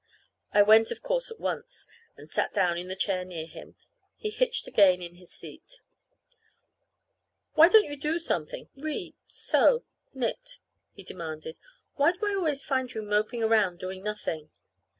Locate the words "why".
7.53-7.69, 11.97-12.13